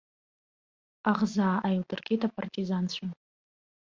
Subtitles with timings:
[1.09, 3.07] Аӷзаа ааилдыргеит апартизанцәа.